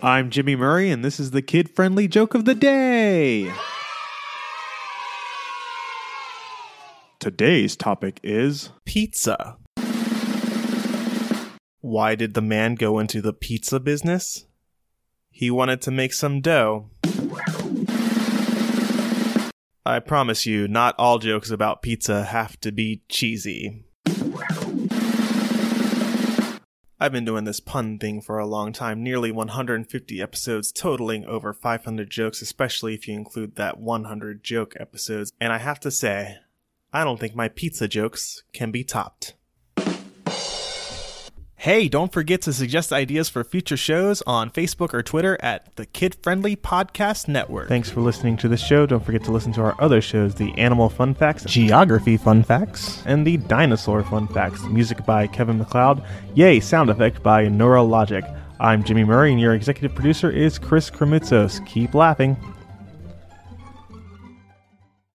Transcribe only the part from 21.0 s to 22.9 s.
jokes about pizza have to